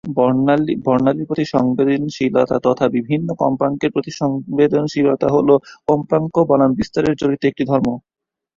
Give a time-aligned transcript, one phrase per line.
[0.85, 5.53] বর্ণালির প্রতি সংবেদনশীলতা তথা বিভিন্ন কম্পাঙ্কের প্রতি সংবেদনশীলতা হলো
[5.87, 7.87] কম্পাঙ্ক বনাম বিস্তারের সাথে জড়িত একটি ধর্ম।